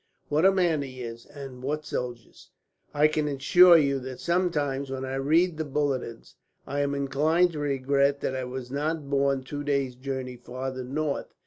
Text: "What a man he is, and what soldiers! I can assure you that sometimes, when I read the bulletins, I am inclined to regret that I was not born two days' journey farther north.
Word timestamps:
"What 0.29 0.45
a 0.45 0.51
man 0.51 0.81
he 0.81 1.03
is, 1.03 1.27
and 1.27 1.61
what 1.61 1.85
soldiers! 1.85 2.49
I 2.91 3.07
can 3.07 3.27
assure 3.27 3.77
you 3.77 3.99
that 3.99 4.19
sometimes, 4.19 4.89
when 4.89 5.05
I 5.05 5.13
read 5.13 5.57
the 5.59 5.63
bulletins, 5.63 6.37
I 6.65 6.79
am 6.79 6.95
inclined 6.95 7.51
to 7.51 7.59
regret 7.59 8.19
that 8.21 8.35
I 8.35 8.45
was 8.45 8.71
not 8.71 9.11
born 9.11 9.43
two 9.43 9.63
days' 9.63 9.93
journey 9.93 10.37
farther 10.37 10.83
north. 10.83 11.35